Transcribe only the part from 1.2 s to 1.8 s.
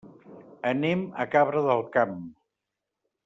a Cabra